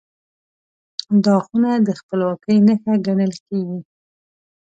دا 1.25 1.35
خونه 1.45 1.71
د 1.87 1.89
خپلواکۍ 1.99 2.57
نښه 2.67 2.93
ګڼل 3.05 3.33
کېږي. 3.47 3.79